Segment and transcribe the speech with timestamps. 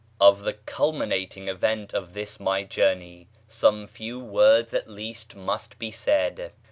[0.19, 5.91] Of the culminating event of this my journey some few words at least must be
[5.91, 6.53] said.